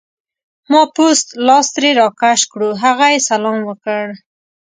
[0.71, 4.03] ما پوست لاس ترې راکش کړو، هغه یې سلام وکړ.